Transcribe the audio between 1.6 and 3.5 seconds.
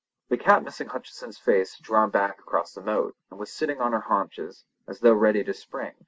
had drawn back across the moat, and